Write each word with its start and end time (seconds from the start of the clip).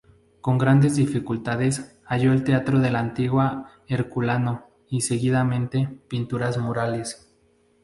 Con 0.41 0.57
grandes 0.57 0.95
dificultades 0.95 1.99
halló 2.07 2.33
el 2.33 2.43
teatro 2.43 2.79
de 2.79 2.89
la 2.89 2.97
antigua 2.97 3.69
Herculano 3.85 4.65
y, 4.89 5.01
seguidamente, 5.01 5.89
pinturas 6.07 6.57
murales. 6.57 7.31